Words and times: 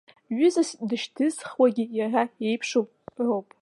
Ҩызас 0.37 0.69
дышьҭызхуагьы 0.87 1.85
иара 1.99 2.23
иеиԥшу 2.43 2.85
роуп. 3.25 3.47